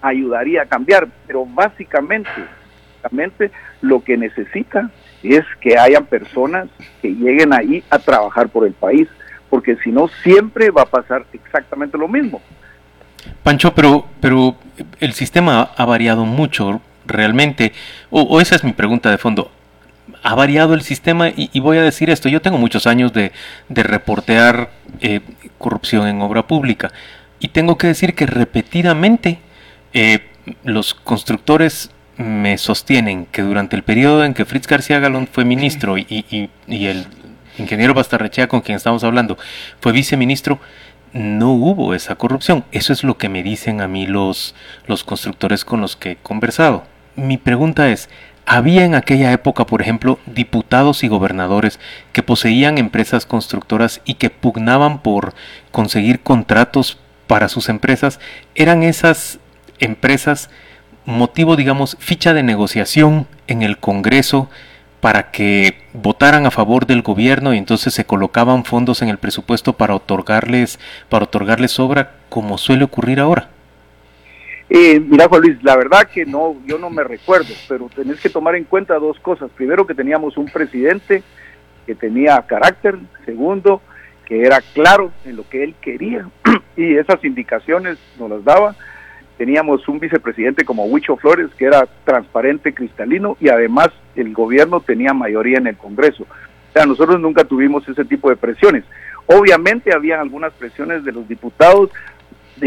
ayudaría 0.00 0.62
a 0.62 0.66
cambiar, 0.66 1.08
pero 1.26 1.44
básicamente, 1.44 2.30
básicamente 3.02 3.50
lo 3.80 4.02
que 4.02 4.16
necesita 4.16 4.90
es 5.22 5.44
que 5.60 5.76
hayan 5.76 6.06
personas 6.06 6.68
que 7.00 7.08
lleguen 7.08 7.52
ahí 7.52 7.82
a 7.90 7.98
trabajar 7.98 8.48
por 8.48 8.66
el 8.66 8.72
país, 8.72 9.08
porque 9.50 9.76
si 9.82 9.90
no, 9.90 10.08
siempre 10.22 10.70
va 10.70 10.82
a 10.82 10.86
pasar 10.86 11.26
exactamente 11.32 11.98
lo 11.98 12.08
mismo. 12.08 12.40
Pancho, 13.42 13.74
pero, 13.74 14.06
pero 14.20 14.56
el 15.00 15.12
sistema 15.12 15.70
ha 15.76 15.84
variado 15.84 16.24
mucho 16.24 16.80
realmente, 17.12 17.72
o, 18.10 18.40
esa 18.40 18.56
es 18.56 18.64
mi 18.64 18.72
pregunta 18.72 19.10
de 19.10 19.18
fondo, 19.18 19.50
ha 20.22 20.34
variado 20.34 20.74
el 20.74 20.82
sistema 20.82 21.28
y, 21.28 21.58
voy 21.60 21.78
a 21.78 21.82
decir 21.82 22.10
esto, 22.10 22.28
yo 22.28 22.42
tengo 22.42 22.58
muchos 22.58 22.86
años 22.86 23.12
de, 23.12 23.32
reportear 23.68 24.70
eh, 25.00 25.20
corrupción 25.58 26.06
en 26.08 26.20
obra 26.22 26.46
pública 26.46 26.92
y 27.38 27.48
tengo 27.48 27.78
que 27.78 27.88
decir 27.88 28.14
que 28.14 28.26
repetidamente 28.26 29.38
eh, 29.92 30.20
los 30.64 30.94
constructores 30.94 31.90
me 32.16 32.58
sostienen 32.58 33.26
que 33.26 33.42
durante 33.42 33.76
el 33.76 33.82
periodo 33.82 34.24
en 34.24 34.34
que 34.34 34.44
Fritz 34.44 34.66
García 34.66 35.00
Galón 35.00 35.28
fue 35.30 35.44
ministro 35.44 35.98
y, 35.98 36.06
y, 36.08 36.86
el 36.86 37.06
ingeniero 37.58 37.94
Bastarrechea 37.94 38.48
con 38.48 38.60
quien 38.60 38.76
estamos 38.76 39.02
hablando 39.04 39.38
fue 39.80 39.92
viceministro, 39.92 40.60
no 41.12 41.52
hubo 41.52 41.94
esa 41.94 42.14
corrupción. 42.14 42.64
Eso 42.72 42.92
es 42.92 43.04
lo 43.04 43.18
que 43.18 43.28
me 43.28 43.42
dicen 43.42 43.80
a 43.80 43.88
mí 43.88 44.06
los, 44.06 44.54
los 44.86 45.04
constructores 45.04 45.64
con 45.64 45.80
los 45.80 45.96
que 45.96 46.12
he 46.12 46.16
conversado 46.16 46.84
mi 47.16 47.36
pregunta 47.36 47.88
es, 47.90 48.08
había 48.46 48.84
en 48.84 48.94
aquella 48.94 49.32
época, 49.32 49.66
por 49.66 49.82
ejemplo, 49.82 50.18
diputados 50.26 51.04
y 51.04 51.08
gobernadores 51.08 51.78
que 52.12 52.22
poseían 52.22 52.78
empresas 52.78 53.26
constructoras 53.26 54.00
y 54.04 54.14
que 54.14 54.30
pugnaban 54.30 55.00
por 55.00 55.34
conseguir 55.70 56.20
contratos 56.20 56.98
para 57.26 57.48
sus 57.48 57.68
empresas, 57.68 58.20
eran 58.54 58.82
esas 58.82 59.38
empresas 59.78 60.50
motivo, 61.04 61.56
digamos, 61.56 61.96
ficha 62.00 62.34
de 62.34 62.42
negociación 62.42 63.26
en 63.46 63.62
el 63.62 63.78
Congreso 63.78 64.48
para 65.00 65.32
que 65.32 65.82
votaran 65.94 66.46
a 66.46 66.52
favor 66.52 66.86
del 66.86 67.02
gobierno 67.02 67.54
y 67.54 67.58
entonces 67.58 67.92
se 67.92 68.04
colocaban 68.04 68.64
fondos 68.64 69.02
en 69.02 69.08
el 69.08 69.18
presupuesto 69.18 69.72
para 69.72 69.96
otorgarles, 69.96 70.78
para 71.08 71.24
otorgarles 71.24 71.80
obra, 71.80 72.12
como 72.28 72.56
suele 72.56 72.84
ocurrir 72.84 73.18
ahora. 73.18 73.48
Eh, 74.74 74.98
mira, 75.00 75.28
Juan 75.28 75.42
Luis, 75.42 75.62
la 75.62 75.76
verdad 75.76 76.08
que 76.08 76.24
no, 76.24 76.56
yo 76.64 76.78
no 76.78 76.88
me 76.88 77.04
recuerdo, 77.04 77.52
pero 77.68 77.90
tenés 77.94 78.18
que 78.22 78.30
tomar 78.30 78.56
en 78.56 78.64
cuenta 78.64 78.94
dos 78.94 79.18
cosas. 79.20 79.50
Primero, 79.50 79.86
que 79.86 79.94
teníamos 79.94 80.38
un 80.38 80.46
presidente 80.46 81.22
que 81.84 81.94
tenía 81.94 82.40
carácter. 82.46 82.96
Segundo, 83.26 83.82
que 84.24 84.46
era 84.46 84.62
claro 84.72 85.12
en 85.26 85.36
lo 85.36 85.46
que 85.46 85.62
él 85.62 85.74
quería 85.82 86.26
y 86.78 86.96
esas 86.96 87.22
indicaciones 87.22 87.98
nos 88.18 88.30
las 88.30 88.44
daba. 88.44 88.74
Teníamos 89.36 89.86
un 89.88 90.00
vicepresidente 90.00 90.64
como 90.64 90.86
Huicho 90.86 91.18
Flores, 91.18 91.50
que 91.58 91.66
era 91.66 91.86
transparente, 92.06 92.72
cristalino, 92.72 93.36
y 93.40 93.50
además 93.50 93.90
el 94.16 94.32
gobierno 94.32 94.80
tenía 94.80 95.12
mayoría 95.12 95.58
en 95.58 95.66
el 95.66 95.76
Congreso. 95.76 96.22
O 96.22 96.72
sea, 96.72 96.86
nosotros 96.86 97.20
nunca 97.20 97.44
tuvimos 97.44 97.86
ese 97.90 98.06
tipo 98.06 98.30
de 98.30 98.36
presiones. 98.36 98.84
Obviamente 99.26 99.94
habían 99.94 100.20
algunas 100.20 100.54
presiones 100.54 101.04
de 101.04 101.12
los 101.12 101.28
diputados 101.28 101.90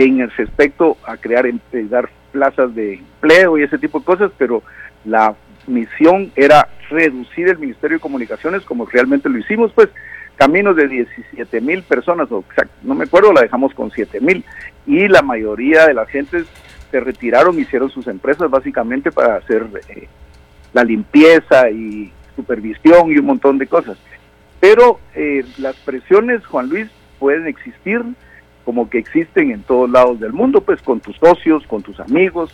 en 0.03 0.19
el 0.21 0.31
respecto 0.31 0.97
a 1.05 1.17
crear, 1.17 1.45
dar 1.89 2.09
plazas 2.31 2.75
de 2.75 2.95
empleo 2.95 3.57
y 3.57 3.63
ese 3.63 3.77
tipo 3.77 3.99
de 3.99 4.05
cosas, 4.05 4.31
pero 4.37 4.61
la 5.05 5.35
misión 5.67 6.31
era 6.35 6.67
reducir 6.89 7.47
el 7.47 7.57
Ministerio 7.57 7.97
de 7.97 8.01
Comunicaciones 8.01 8.63
como 8.63 8.85
realmente 8.85 9.29
lo 9.29 9.37
hicimos, 9.37 9.71
pues 9.73 9.89
caminos 10.35 10.75
de 10.75 10.87
17 10.87 11.61
mil 11.61 11.81
personas, 11.83 12.29
o 12.31 12.43
sea, 12.53 12.67
no 12.83 12.93
me 12.93 13.05
acuerdo, 13.05 13.31
la 13.31 13.41
dejamos 13.41 13.73
con 13.73 13.89
7 13.89 14.19
mil 14.19 14.43
y 14.85 15.07
la 15.07 15.21
mayoría 15.21 15.87
de 15.87 15.93
las 15.93 16.09
gentes 16.09 16.45
se 16.91 16.99
retiraron, 16.99 17.59
hicieron 17.59 17.89
sus 17.89 18.07
empresas 18.07 18.49
básicamente 18.49 19.11
para 19.11 19.37
hacer 19.37 19.65
eh, 19.89 20.07
la 20.73 20.83
limpieza 20.83 21.69
y 21.69 22.11
supervisión 22.35 23.11
y 23.11 23.17
un 23.17 23.25
montón 23.25 23.57
de 23.57 23.67
cosas. 23.67 23.97
Pero 24.59 24.99
eh, 25.15 25.45
las 25.57 25.75
presiones, 25.77 26.45
Juan 26.45 26.69
Luis, 26.69 26.87
pueden 27.17 27.47
existir, 27.47 28.01
como 28.65 28.89
que 28.89 28.98
existen 28.98 29.51
en 29.51 29.62
todos 29.62 29.89
lados 29.89 30.19
del 30.19 30.34
mundo, 30.34 30.60
pues 30.60 30.81
con 30.81 31.00
tus 31.00 31.15
socios, 31.17 31.63
con 31.67 31.84
tus 31.84 32.00
amigos, 32.00 32.51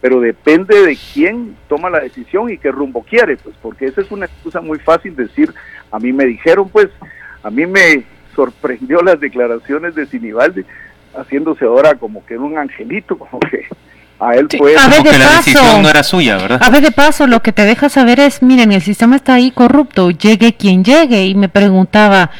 pero 0.00 0.20
depende 0.20 0.82
de 0.82 0.98
quién 1.14 1.56
toma 1.68 1.88
la 1.88 2.00
decisión 2.00 2.50
y 2.50 2.58
qué 2.58 2.72
rumbo 2.72 3.04
quiere, 3.08 3.36
pues 3.36 3.54
porque 3.62 3.86
esa 3.86 4.00
es 4.00 4.10
una 4.10 4.26
excusa 4.26 4.60
muy 4.60 4.80
fácil 4.80 5.14
decir, 5.14 5.54
a 5.92 5.98
mí 6.00 6.12
me 6.12 6.26
dijeron, 6.26 6.68
pues 6.68 6.88
a 7.44 7.50
mí 7.50 7.64
me 7.64 8.02
sorprendió 8.34 9.00
las 9.02 9.20
declaraciones 9.20 9.94
de 9.94 10.06
Sinibaldi 10.06 10.64
haciéndose 11.14 11.64
ahora 11.64 11.94
como 11.94 12.26
que 12.26 12.34
era 12.34 12.42
un 12.42 12.58
angelito, 12.58 13.16
como 13.16 13.38
que 13.40 13.66
a 14.18 14.34
él 14.34 14.48
fue 14.56 14.76
a 14.76 14.88
ver, 14.88 15.02
de 15.02 15.10
que 15.10 15.18
la 15.18 15.26
paso, 15.26 15.36
decisión 15.36 15.82
no 15.82 15.88
era 15.88 16.02
suya, 16.02 16.36
¿verdad? 16.38 16.60
A 16.62 16.70
ver, 16.70 16.82
de 16.82 16.90
paso, 16.90 17.26
lo 17.26 17.40
que 17.40 17.52
te 17.52 17.62
deja 17.62 17.88
saber 17.88 18.18
es, 18.18 18.42
miren, 18.42 18.72
el 18.72 18.82
sistema 18.82 19.16
está 19.16 19.34
ahí 19.34 19.50
corrupto, 19.50 20.10
llegue 20.10 20.54
quien 20.54 20.84
llegue, 20.84 21.26
y 21.26 21.34
me 21.34 21.48
preguntaba, 21.48 22.30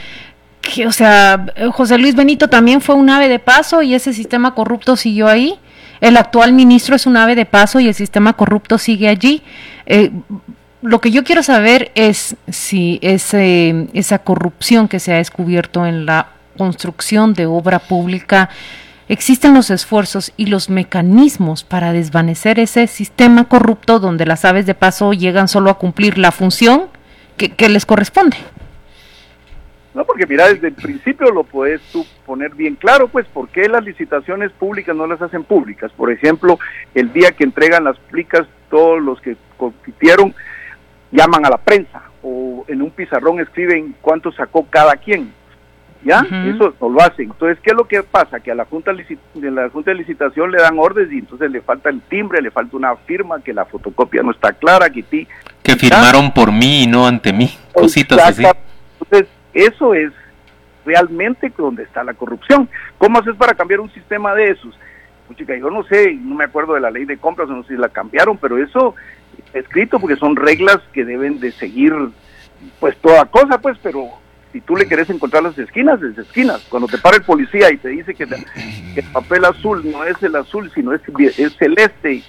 que, 0.66 0.86
o 0.86 0.92
sea, 0.92 1.46
José 1.72 1.98
Luis 1.98 2.14
Benito 2.14 2.48
también 2.48 2.80
fue 2.80 2.94
un 2.94 3.08
ave 3.08 3.28
de 3.28 3.38
paso 3.38 3.82
y 3.82 3.94
ese 3.94 4.12
sistema 4.12 4.54
corrupto 4.54 4.96
siguió 4.96 5.28
ahí. 5.28 5.58
El 6.00 6.16
actual 6.16 6.52
ministro 6.52 6.96
es 6.96 7.06
un 7.06 7.16
ave 7.16 7.34
de 7.34 7.46
paso 7.46 7.80
y 7.80 7.88
el 7.88 7.94
sistema 7.94 8.34
corrupto 8.34 8.78
sigue 8.78 9.08
allí. 9.08 9.42
Eh, 9.86 10.10
lo 10.82 11.00
que 11.00 11.10
yo 11.10 11.24
quiero 11.24 11.42
saber 11.42 11.90
es 11.94 12.36
si 12.48 12.98
ese, 13.02 13.88
esa 13.92 14.18
corrupción 14.18 14.88
que 14.88 15.00
se 15.00 15.12
ha 15.12 15.16
descubierto 15.16 15.86
en 15.86 16.06
la 16.06 16.28
construcción 16.56 17.34
de 17.34 17.46
obra 17.46 17.78
pública, 17.78 18.50
existen 19.08 19.54
los 19.54 19.70
esfuerzos 19.70 20.32
y 20.36 20.46
los 20.46 20.68
mecanismos 20.68 21.64
para 21.64 21.92
desvanecer 21.92 22.58
ese 22.58 22.86
sistema 22.86 23.44
corrupto 23.44 24.00
donde 24.00 24.26
las 24.26 24.44
aves 24.44 24.66
de 24.66 24.74
paso 24.74 25.12
llegan 25.12 25.48
solo 25.48 25.70
a 25.70 25.78
cumplir 25.78 26.18
la 26.18 26.32
función 26.32 26.84
que, 27.36 27.50
que 27.50 27.68
les 27.68 27.86
corresponde. 27.86 28.36
No, 29.96 30.04
porque 30.04 30.26
mira, 30.26 30.46
desde 30.48 30.68
el 30.68 30.74
principio 30.74 31.30
lo 31.30 31.42
puedes 31.42 31.80
tú 31.90 32.04
poner 32.26 32.54
bien 32.54 32.74
claro, 32.74 33.08
pues, 33.08 33.26
¿por 33.28 33.48
qué 33.48 33.66
las 33.66 33.82
licitaciones 33.82 34.52
públicas 34.52 34.94
no 34.94 35.06
las 35.06 35.22
hacen 35.22 35.42
públicas? 35.42 35.90
Por 35.96 36.12
ejemplo, 36.12 36.58
el 36.94 37.14
día 37.14 37.32
que 37.32 37.44
entregan 37.44 37.84
las 37.84 37.96
plicas, 38.10 38.46
todos 38.68 39.02
los 39.02 39.18
que 39.22 39.38
compitieron 39.56 40.34
llaman 41.12 41.46
a 41.46 41.48
la 41.48 41.56
prensa 41.56 42.02
o 42.22 42.66
en 42.68 42.82
un 42.82 42.90
pizarrón 42.90 43.40
escriben 43.40 43.94
cuánto 44.02 44.30
sacó 44.32 44.66
cada 44.68 44.96
quien. 44.96 45.32
¿Ya? 46.04 46.20
Eso 46.20 46.74
no 46.78 46.90
lo 46.90 47.00
hacen. 47.00 47.30
Entonces, 47.30 47.58
¿qué 47.62 47.70
es 47.70 47.76
lo 47.76 47.88
que 47.88 48.02
pasa? 48.02 48.38
Que 48.38 48.50
a 48.50 48.54
la 48.54 48.66
junta, 48.66 48.92
de 48.92 49.50
la 49.50 49.70
junta 49.70 49.92
de 49.92 49.96
licitación 49.96 50.52
le 50.52 50.58
dan 50.58 50.78
órdenes 50.78 51.10
y 51.10 51.18
entonces 51.20 51.50
le 51.50 51.62
falta 51.62 51.88
el 51.88 52.02
timbre, 52.02 52.42
le 52.42 52.50
falta 52.50 52.76
una 52.76 52.94
firma, 52.96 53.40
que 53.40 53.54
la 53.54 53.64
fotocopia 53.64 54.22
no 54.22 54.30
está 54.30 54.52
clara, 54.52 54.90
que 54.90 55.02
ti... 55.02 55.26
Que 55.62 55.74
firmaron 55.74 56.32
por 56.32 56.52
mí 56.52 56.82
y 56.82 56.86
no 56.86 57.08
ante 57.08 57.32
mí, 57.32 57.50
cositas 57.72 58.18
así. 58.18 58.44
Eso 59.56 59.94
es 59.94 60.12
realmente 60.84 61.50
donde 61.56 61.84
está 61.84 62.04
la 62.04 62.12
corrupción. 62.12 62.68
¿Cómo 62.98 63.18
haces 63.18 63.34
para 63.36 63.54
cambiar 63.54 63.80
un 63.80 63.90
sistema 63.90 64.34
de 64.34 64.50
esos? 64.50 64.78
Pues, 65.26 65.38
chica, 65.38 65.56
yo 65.56 65.70
no 65.70 65.82
sé, 65.84 66.12
no 66.12 66.34
me 66.34 66.44
acuerdo 66.44 66.74
de 66.74 66.80
la 66.80 66.90
ley 66.90 67.06
de 67.06 67.16
compras, 67.16 67.48
no 67.48 67.62
sé 67.62 67.70
si 67.70 67.80
la 67.80 67.88
cambiaron, 67.88 68.36
pero 68.36 68.58
eso 68.58 68.94
está 69.38 69.58
escrito 69.58 69.98
porque 69.98 70.16
son 70.16 70.36
reglas 70.36 70.80
que 70.92 71.06
deben 71.06 71.40
de 71.40 71.52
seguir, 71.52 71.94
pues 72.78 72.98
toda 72.98 73.24
cosa, 73.24 73.58
pues, 73.58 73.78
pero 73.82 74.10
si 74.52 74.60
tú 74.60 74.76
le 74.76 74.86
querés 74.86 75.08
encontrar 75.08 75.42
las 75.42 75.56
esquinas, 75.56 76.02
es 76.02 76.18
esquinas. 76.18 76.60
Cuando 76.68 76.86
te 76.86 76.98
para 76.98 77.16
el 77.16 77.22
policía 77.22 77.72
y 77.72 77.78
te 77.78 77.88
dice 77.88 78.14
que, 78.14 78.26
que 78.26 79.00
el 79.00 79.10
papel 79.10 79.46
azul 79.46 79.90
no 79.90 80.04
es 80.04 80.22
el 80.22 80.36
azul, 80.36 80.70
sino 80.74 80.92
es, 80.92 81.00
es 81.38 81.56
celeste, 81.56 82.22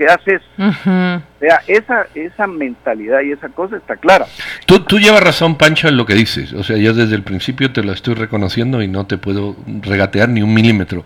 ¿qué 0.00 0.06
haces? 0.06 0.40
O 0.58 1.38
sea, 1.40 1.60
esa, 1.66 2.06
esa 2.14 2.46
mentalidad 2.46 3.20
y 3.20 3.32
esa 3.32 3.50
cosa 3.50 3.76
está 3.76 3.96
clara. 3.96 4.26
Tú, 4.64 4.80
tú 4.80 4.98
llevas 4.98 5.22
razón, 5.22 5.56
Pancho, 5.56 5.88
en 5.88 5.98
lo 5.98 6.06
que 6.06 6.14
dices. 6.14 6.54
O 6.54 6.64
sea, 6.64 6.78
yo 6.78 6.94
desde 6.94 7.14
el 7.14 7.22
principio 7.22 7.70
te 7.70 7.82
lo 7.82 7.92
estoy 7.92 8.14
reconociendo 8.14 8.80
y 8.80 8.88
no 8.88 9.06
te 9.06 9.18
puedo 9.18 9.56
regatear 9.82 10.30
ni 10.30 10.40
un 10.40 10.54
milímetro. 10.54 11.04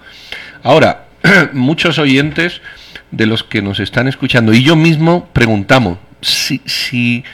Ahora, 0.63 1.07
muchos 1.53 1.99
oyentes 1.99 2.63
de 3.11 3.27
los 3.27 3.43
que 3.43 3.63
nos 3.63 3.81
están 3.81 4.07
escuchando 4.07 4.55
y 4.55 4.63
yo 4.63 4.77
mismo 4.77 5.29
preguntamos 5.33 5.99
si, 6.21 6.63
si, 6.65 7.25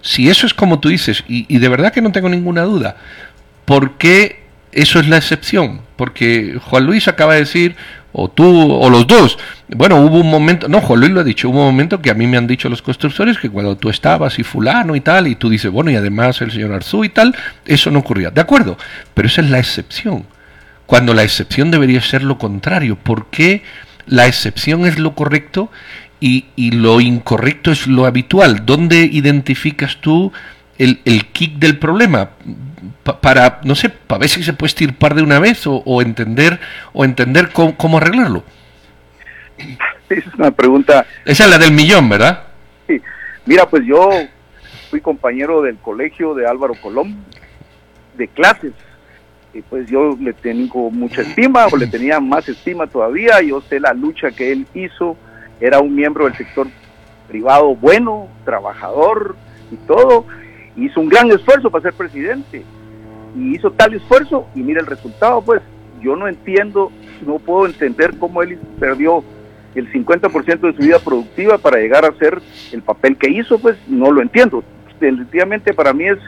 si 0.00 0.28
eso 0.28 0.44
es 0.44 0.54
como 0.54 0.80
tú 0.80 0.88
dices, 0.88 1.22
y, 1.28 1.46
y 1.48 1.58
de 1.60 1.68
verdad 1.68 1.92
que 1.92 2.02
no 2.02 2.10
tengo 2.10 2.28
ninguna 2.28 2.62
duda, 2.62 2.96
¿por 3.64 3.92
qué 3.92 4.42
eso 4.72 4.98
es 4.98 5.08
la 5.08 5.18
excepción? 5.18 5.82
Porque 5.94 6.58
Juan 6.60 6.84
Luis 6.84 7.06
acaba 7.06 7.34
de 7.34 7.40
decir, 7.40 7.76
o 8.18 8.28
tú, 8.28 8.72
o 8.72 8.88
los 8.88 9.06
dos. 9.06 9.38
Bueno, 9.68 10.00
hubo 10.00 10.20
un 10.20 10.30
momento, 10.30 10.68
no, 10.68 10.80
Juan 10.80 11.00
Luis 11.00 11.12
lo 11.12 11.20
ha 11.20 11.24
dicho, 11.24 11.50
hubo 11.50 11.60
un 11.60 11.66
momento 11.66 12.00
que 12.00 12.10
a 12.10 12.14
mí 12.14 12.26
me 12.26 12.38
han 12.38 12.46
dicho 12.46 12.70
los 12.70 12.80
constructores 12.80 13.36
que 13.36 13.50
cuando 13.50 13.76
tú 13.76 13.90
estabas 13.90 14.38
y 14.38 14.42
fulano 14.42 14.96
y 14.96 15.02
tal, 15.02 15.26
y 15.26 15.34
tú 15.34 15.50
dices, 15.50 15.70
bueno, 15.70 15.90
y 15.90 15.96
además 15.96 16.40
el 16.40 16.50
señor 16.50 16.72
Arzú 16.72 17.04
y 17.04 17.10
tal, 17.10 17.36
eso 17.66 17.90
no 17.90 17.98
ocurría. 17.98 18.30
De 18.30 18.40
acuerdo, 18.40 18.78
pero 19.12 19.28
esa 19.28 19.42
es 19.42 19.50
la 19.50 19.58
excepción. 19.58 20.24
Cuando 20.86 21.12
la 21.12 21.24
excepción 21.24 21.70
debería 21.70 22.00
ser 22.00 22.22
lo 22.22 22.38
contrario. 22.38 22.96
¿Por 22.96 23.26
qué 23.26 23.62
la 24.06 24.26
excepción 24.26 24.86
es 24.86 24.98
lo 24.98 25.14
correcto 25.14 25.70
y, 26.18 26.46
y 26.56 26.70
lo 26.70 27.02
incorrecto 27.02 27.70
es 27.70 27.86
lo 27.86 28.06
habitual? 28.06 28.64
¿Dónde 28.64 29.00
identificas 29.12 29.98
tú 30.00 30.32
el, 30.78 31.00
el 31.04 31.26
kick 31.26 31.58
del 31.58 31.78
problema? 31.78 32.30
Pa- 33.02 33.20
para, 33.20 33.60
no 33.64 33.74
sé, 33.74 33.88
para 33.90 34.20
ver 34.20 34.28
si 34.28 34.42
se 34.42 34.52
puede 34.52 34.68
estirpar 34.68 35.14
de 35.14 35.22
una 35.22 35.38
vez 35.38 35.66
o, 35.66 35.82
o 35.84 36.02
entender, 36.02 36.58
o 36.92 37.04
entender 37.04 37.50
cómo, 37.52 37.76
cómo 37.76 37.98
arreglarlo. 37.98 38.42
Esa 40.08 40.28
es 40.28 40.34
una 40.34 40.50
pregunta. 40.50 41.06
Esa 41.24 41.44
es 41.44 41.50
la 41.50 41.58
del 41.58 41.72
millón, 41.72 42.08
¿verdad? 42.08 42.44
Sí. 42.86 43.00
Mira, 43.44 43.66
pues 43.68 43.84
yo 43.86 44.10
fui 44.90 45.00
compañero 45.00 45.62
del 45.62 45.76
colegio 45.78 46.34
de 46.34 46.46
Álvaro 46.46 46.74
Colón, 46.80 47.24
de 48.16 48.28
clases. 48.28 48.72
Y 49.54 49.62
pues 49.62 49.88
yo 49.88 50.16
le 50.20 50.34
tengo 50.34 50.90
mucha 50.90 51.22
estima, 51.22 51.66
o 51.72 51.76
le 51.76 51.86
tenía 51.86 52.20
más 52.20 52.46
estima 52.48 52.86
todavía. 52.86 53.40
Yo 53.40 53.62
sé 53.62 53.80
la 53.80 53.94
lucha 53.94 54.30
que 54.30 54.52
él 54.52 54.66
hizo. 54.74 55.16
Era 55.60 55.78
un 55.80 55.94
miembro 55.94 56.26
del 56.26 56.36
sector 56.36 56.68
privado 57.26 57.74
bueno, 57.74 58.28
trabajador 58.44 59.34
y 59.72 59.76
todo. 59.86 60.26
Hizo 60.76 61.00
un 61.00 61.08
gran 61.08 61.30
esfuerzo 61.32 61.70
para 61.70 61.82
ser 61.84 61.94
presidente. 61.94 62.62
Y 63.36 63.54
hizo 63.56 63.70
tal 63.72 63.94
esfuerzo 63.94 64.46
y 64.54 64.60
mira 64.60 64.80
el 64.80 64.86
resultado, 64.86 65.42
pues 65.42 65.60
yo 66.02 66.16
no 66.16 66.28
entiendo, 66.28 66.90
no 67.26 67.38
puedo 67.38 67.66
entender 67.66 68.16
cómo 68.18 68.42
él 68.42 68.58
perdió 68.80 69.22
el 69.74 69.92
50% 69.92 70.60
de 70.60 70.72
su 70.72 70.78
vida 70.82 70.98
productiva 70.98 71.58
para 71.58 71.78
llegar 71.78 72.04
a 72.04 72.08
hacer 72.08 72.40
el 72.72 72.82
papel 72.82 73.16
que 73.16 73.30
hizo, 73.30 73.58
pues 73.58 73.76
no 73.86 74.10
lo 74.10 74.22
entiendo. 74.22 74.64
Definitivamente 74.98 75.74
para 75.74 75.92
mí 75.92 76.04
es, 76.06 76.18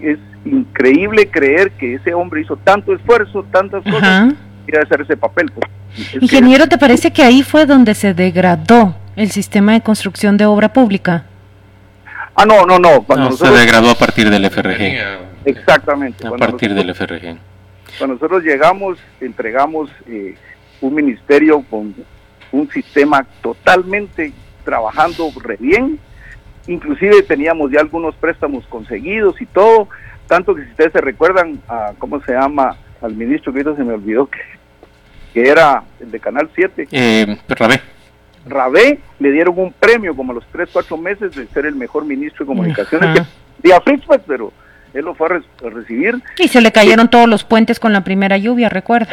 es 0.00 0.18
increíble 0.44 1.28
creer 1.30 1.70
que 1.72 1.94
ese 1.94 2.12
hombre 2.12 2.40
hizo 2.42 2.56
tanto 2.56 2.92
esfuerzo, 2.92 3.44
tantas 3.52 3.84
cosas, 3.84 4.34
y 4.66 4.76
hacer 4.76 5.02
ese 5.02 5.16
papel. 5.16 5.50
Pues. 5.52 5.70
Es 5.96 6.10
que- 6.10 6.18
Ingeniero, 6.20 6.66
¿te 6.66 6.76
parece 6.78 7.12
que 7.12 7.22
ahí 7.22 7.42
fue 7.42 7.66
donde 7.66 7.94
se 7.94 8.14
degradó 8.14 8.96
el 9.16 9.30
sistema 9.30 9.72
de 9.72 9.80
construcción 9.80 10.36
de 10.36 10.44
obra 10.46 10.72
pública. 10.72 11.24
Ah, 12.34 12.44
no, 12.44 12.66
no, 12.66 12.78
no. 12.80 13.02
Cuando 13.02 13.30
se 13.32 13.48
degradó 13.48 13.90
a 13.90 13.94
partir 13.94 14.28
del 14.28 14.44
FRG. 14.44 14.80
Exactamente. 15.44 16.26
A 16.26 16.32
partir 16.32 16.74
del 16.74 16.94
FRG. 16.94 17.38
Cuando 17.98 18.14
nosotros 18.14 18.42
llegamos, 18.42 18.98
entregamos 19.20 19.90
eh, 20.06 20.34
un 20.80 20.94
ministerio 20.94 21.62
con 21.70 21.94
un 22.52 22.70
sistema 22.70 23.26
totalmente 23.42 24.32
trabajando 24.64 25.30
re 25.42 25.56
bien. 25.58 25.98
Inclusive 26.66 27.22
teníamos 27.22 27.70
ya 27.70 27.80
algunos 27.80 28.14
préstamos 28.16 28.66
conseguidos 28.66 29.40
y 29.40 29.46
todo. 29.46 29.88
Tanto 30.26 30.54
que 30.54 30.64
si 30.64 30.70
ustedes 30.70 30.92
se 30.92 31.00
recuerdan 31.00 31.60
a, 31.68 31.92
¿cómo 31.98 32.20
se 32.22 32.32
llama? 32.32 32.76
Al 33.02 33.14
ministro 33.14 33.52
que 33.52 33.60
ahorita 33.60 33.76
se 33.76 33.84
me 33.84 33.92
olvidó 33.92 34.26
que, 34.26 34.40
que 35.34 35.48
era 35.48 35.84
el 36.00 36.10
de 36.10 36.20
Canal 36.20 36.48
7. 36.54 36.88
Eh, 36.90 37.38
Rabé. 37.48 37.80
Rabé 38.46 39.00
le 39.18 39.30
dieron 39.30 39.58
un 39.58 39.72
premio 39.72 40.14
como 40.16 40.32
a 40.32 40.36
los 40.36 40.46
3, 40.52 40.70
4 40.72 40.96
meses 40.96 41.34
de 41.34 41.46
ser 41.48 41.66
el 41.66 41.74
mejor 41.74 42.04
ministro 42.04 42.44
de 42.44 42.46
comunicaciones. 42.46 43.26
Día 43.62 43.80
pues, 43.80 44.20
pero 44.26 44.52
él 44.94 45.04
lo 45.04 45.14
fue 45.14 45.26
a, 45.26 45.68
recibir. 45.68 46.22
Y 46.38 46.48
se 46.48 46.60
le 46.60 46.72
cayeron 46.72 47.10
todos 47.10 47.28
los 47.28 47.44
puentes 47.44 47.78
con 47.78 47.92
la 47.92 48.02
primera 48.02 48.38
lluvia, 48.38 48.68
recuerda. 48.68 49.08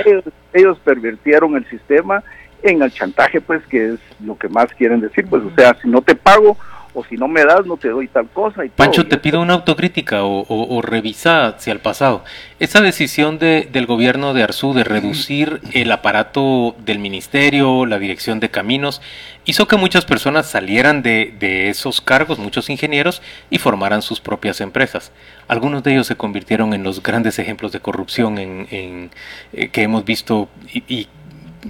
Ellos, 0.53 0.79
pervirtieron 0.83 1.55
el 1.55 1.67
sistema 1.69 2.23
en 2.63 2.81
el 2.81 2.91
chantaje, 2.91 3.41
pues, 3.41 3.65
que 3.67 3.93
es 3.93 3.99
lo 4.23 4.37
que 4.37 4.47
más 4.47 4.67
quieren 4.75 5.01
decir, 5.01 5.25
pues, 5.27 5.43
o 5.43 5.51
sea, 5.55 5.75
si 5.81 5.89
no 5.89 6.01
te 6.01 6.15
pago 6.15 6.57
o 6.93 7.03
si 7.05 7.15
no 7.15 7.27
me 7.27 7.43
das, 7.45 7.65
no 7.65 7.77
te 7.77 7.89
doy 7.89 8.07
tal 8.07 8.27
cosa. 8.29 8.65
Y 8.65 8.69
Pancho, 8.69 9.07
te 9.07 9.17
pido 9.17 9.41
una 9.41 9.53
autocrítica 9.53 10.23
o, 10.23 10.45
o, 10.47 10.81
revisa 10.81 11.47
hacia 11.47 11.73
el 11.73 11.79
pasado. 11.79 12.23
Esa 12.59 12.81
decisión 12.81 13.39
de, 13.39 13.69
del 13.71 13.85
gobierno 13.85 14.33
de 14.33 14.43
Arzú 14.43 14.73
de 14.73 14.83
reducir 14.83 15.61
el 15.73 15.91
aparato 15.91 16.75
del 16.79 16.99
ministerio, 16.99 17.85
la 17.85 17.99
dirección 17.99 18.39
de 18.39 18.49
caminos, 18.49 19.01
hizo 19.45 19.67
que 19.67 19.77
muchas 19.77 20.05
personas 20.05 20.49
salieran 20.49 21.01
de, 21.01 21.33
de 21.39 21.69
esos 21.69 22.01
cargos, 22.01 22.39
muchos 22.39 22.69
ingenieros, 22.69 23.21
y 23.49 23.57
formaran 23.57 24.01
sus 24.01 24.19
propias 24.19 24.61
empresas. 24.61 25.11
Algunos 25.47 25.83
de 25.83 25.93
ellos 25.93 26.07
se 26.07 26.15
convirtieron 26.15 26.73
en 26.73 26.83
los 26.83 27.01
grandes 27.01 27.39
ejemplos 27.39 27.71
de 27.71 27.79
corrupción 27.79 28.37
en, 28.37 28.67
en 28.71 29.11
eh, 29.53 29.69
que 29.69 29.83
hemos 29.83 30.05
visto 30.05 30.49
y, 30.73 30.83
y 30.87 31.07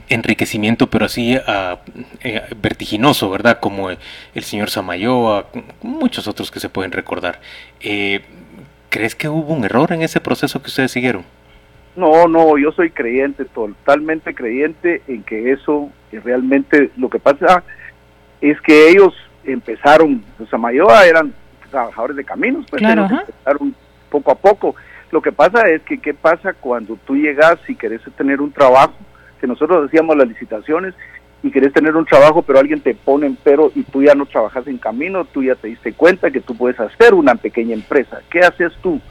enriquecimiento, 0.10 0.88
pero 0.88 1.06
así 1.06 1.36
uh, 1.36 1.78
vertiginoso, 2.62 3.30
¿verdad? 3.30 3.60
Como 3.60 3.90
el, 3.90 3.98
señor 4.44 4.70
Samayoa, 4.70 5.48
muchos 5.82 6.28
otros 6.28 6.52
que 6.52 6.60
se 6.60 6.70
pueden 6.70 6.92
recordar. 6.92 7.40
Eh, 7.80 8.22
¿Crees 8.90 9.16
que 9.16 9.30
hubo 9.30 9.54
un 9.54 9.64
error 9.64 9.94
en 9.94 10.02
ese 10.02 10.20
proceso 10.20 10.62
que 10.62 10.68
ustedes 10.68 10.92
siguieron? 10.92 11.24
No, 11.96 12.28
no, 12.28 12.58
yo 12.58 12.72
soy 12.72 12.90
creyente, 12.90 13.46
totalmente 13.46 14.34
creyente 14.34 15.02
en 15.08 15.24
que 15.24 15.52
eso 15.52 15.90
realmente 16.12 16.90
lo 16.98 17.10
que 17.10 17.20
pasa 17.20 17.64
es 18.40 18.60
que 18.62 18.90
ellos 18.90 19.14
empezaron, 19.44 20.24
los 20.40 20.50
Samayoa 20.50 21.06
eran 21.06 21.34
trabajadores 21.70 22.18
de 22.18 22.24
caminos, 22.26 22.66
pues 22.70 22.82
empezaron 22.82 23.76
poco 24.10 24.32
a 24.32 24.36
poco. 24.36 24.76
Lo 25.12 25.22
que 25.22 25.32
pasa 25.32 25.68
es 25.70 25.82
que 25.82 25.98
qué 25.98 26.14
pasa 26.14 26.54
cuando 26.54 26.98
tú 27.06 27.16
llegas 27.16 27.58
y 27.68 27.76
querés 27.76 28.02
tener 28.16 28.42
un 28.42 28.52
trabajo 28.52 28.94
que 29.42 29.48
nosotros 29.48 29.88
hacíamos 29.88 30.16
las 30.16 30.28
licitaciones 30.28 30.94
y 31.44 31.50
querés 31.52 31.74
tener 31.74 31.96
un 31.96 32.06
trabajo, 32.06 32.44
pero 32.44 32.60
alguien 32.60 32.80
te 32.80 32.94
pone 32.94 33.26
en 33.26 33.36
pero 33.36 33.72
y 33.76 33.82
tú 33.82 34.04
ya 34.04 34.14
no 34.14 34.28
trabajas 34.28 34.68
en 34.68 34.78
camino, 34.78 35.26
tú 35.26 35.44
ya 35.44 35.56
te 35.56 35.68
diste 35.68 35.92
cuenta 35.94 36.30
que 36.30 36.40
tú 36.40 36.56
puedes 36.56 36.80
hacer 36.80 37.16
una 37.16 37.36
pequeña 37.36 37.74
empresa. 37.74 38.22
¿Qué 38.30 38.42
haces 38.42 38.72
tú? 38.84 39.02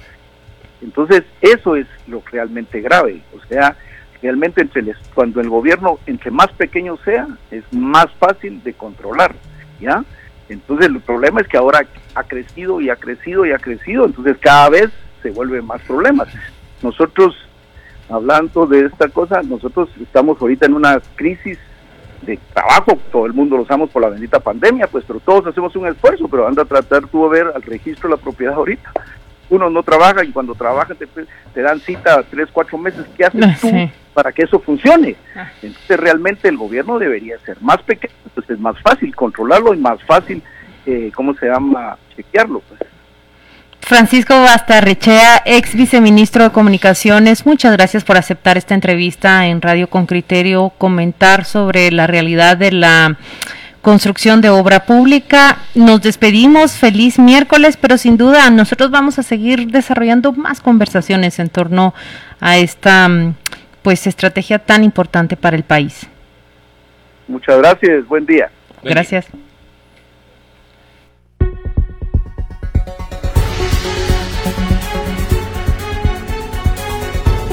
Entonces, 0.80 1.24
eso 1.40 1.76
es 1.76 1.86
lo 2.06 2.22
realmente 2.30 2.80
grave. 2.80 3.20
O 3.36 3.44
sea, 3.46 3.76
realmente 4.22 4.62
entre 4.62 4.94
cuando 5.12 5.40
el 5.40 5.48
gobierno, 5.48 5.98
entre 6.06 6.30
más 6.30 6.48
pequeño 6.52 6.96
sea, 6.98 7.26
es 7.50 7.64
más 7.72 8.06
fácil 8.18 8.62
de 8.62 8.74
controlar, 8.74 9.34
¿ya? 9.80 10.04
Entonces, 10.48 10.86
el 10.86 11.00
problema 11.00 11.40
es 11.40 11.48
que 11.48 11.56
ahora 11.56 11.86
ha 12.14 12.22
crecido 12.24 12.80
y 12.80 12.90
ha 12.90 12.96
crecido 12.96 13.44
y 13.44 13.52
ha 13.52 13.58
crecido, 13.58 14.06
entonces 14.06 14.36
cada 14.40 14.68
vez 14.70 14.90
se 15.22 15.30
vuelven 15.30 15.66
más 15.66 15.82
problemas. 15.82 16.28
Nosotros 16.82 17.36
hablando 18.10 18.66
de 18.66 18.86
esta 18.86 19.08
cosa, 19.08 19.42
nosotros 19.42 19.88
estamos 20.00 20.40
ahorita 20.40 20.66
en 20.66 20.74
una 20.74 21.00
crisis 21.14 21.58
de 22.22 22.38
trabajo, 22.52 22.98
todo 23.10 23.26
el 23.26 23.32
mundo 23.32 23.56
lo 23.56 23.62
usamos 23.62 23.90
por 23.90 24.02
la 24.02 24.10
bendita 24.10 24.40
pandemia, 24.40 24.86
pues, 24.88 25.04
pero 25.06 25.20
todos 25.20 25.46
hacemos 25.46 25.74
un 25.76 25.86
esfuerzo, 25.86 26.28
pero 26.28 26.46
anda 26.46 26.62
a 26.62 26.66
tratar 26.66 27.06
tú 27.06 27.24
a 27.24 27.30
ver 27.30 27.52
al 27.54 27.62
registro 27.62 28.08
de 28.08 28.16
la 28.16 28.22
propiedad 28.22 28.54
ahorita. 28.54 28.92
Uno 29.48 29.68
no 29.68 29.82
trabaja 29.82 30.24
y 30.24 30.30
cuando 30.30 30.54
trabaja 30.54 30.94
te, 30.94 31.06
te 31.06 31.62
dan 31.62 31.80
cita 31.80 32.22
tres, 32.30 32.48
cuatro 32.52 32.78
meses. 32.78 33.04
¿Qué 33.16 33.24
haces 33.24 33.60
tú 33.60 33.68
para 34.14 34.32
que 34.32 34.42
eso 34.42 34.60
funcione? 34.60 35.16
Ah. 35.34 35.50
Entonces 35.62 35.98
realmente 35.98 36.48
el 36.48 36.56
gobierno 36.56 36.98
debería 36.98 37.38
ser 37.40 37.60
más 37.60 37.82
pequeño, 37.82 38.14
entonces 38.24 38.54
es 38.54 38.60
más 38.60 38.78
fácil 38.80 39.14
controlarlo 39.16 39.74
y 39.74 39.78
más 39.78 40.02
fácil, 40.04 40.42
eh, 40.86 41.10
¿cómo 41.14 41.34
se 41.34 41.46
llama?, 41.46 41.96
chequearlo. 42.14 42.60
Pues. 42.60 42.89
Francisco 43.90 44.40
Bastarrechea, 44.40 45.42
ex 45.44 45.74
viceministro 45.74 46.44
de 46.44 46.50
Comunicaciones, 46.50 47.44
muchas 47.44 47.72
gracias 47.72 48.04
por 48.04 48.16
aceptar 48.16 48.56
esta 48.56 48.74
entrevista 48.76 49.48
en 49.48 49.60
Radio 49.60 49.90
con 49.90 50.06
Criterio, 50.06 50.70
comentar 50.78 51.44
sobre 51.44 51.90
la 51.90 52.06
realidad 52.06 52.56
de 52.56 52.70
la 52.70 53.16
construcción 53.82 54.40
de 54.42 54.48
obra 54.48 54.86
pública. 54.86 55.58
Nos 55.74 56.02
despedimos, 56.02 56.76
feliz 56.76 57.18
miércoles, 57.18 57.76
pero 57.76 57.98
sin 57.98 58.16
duda 58.16 58.48
nosotros 58.50 58.92
vamos 58.92 59.18
a 59.18 59.24
seguir 59.24 59.66
desarrollando 59.72 60.30
más 60.30 60.60
conversaciones 60.60 61.40
en 61.40 61.48
torno 61.48 61.92
a 62.38 62.58
esta 62.58 63.10
pues 63.82 64.06
estrategia 64.06 64.60
tan 64.60 64.84
importante 64.84 65.36
para 65.36 65.56
el 65.56 65.64
país. 65.64 66.06
Muchas 67.26 67.58
gracias, 67.58 68.06
buen 68.06 68.24
día. 68.24 68.52
Gracias. 68.84 69.26